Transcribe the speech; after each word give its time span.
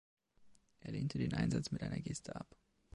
Er 0.79 0.93
lehnte 0.93 1.19
den 1.19 1.35
Einsatz 1.35 1.69
mit 1.69 1.83
einer 1.83 1.99
Geste 1.99 2.35
ab. 2.35 2.55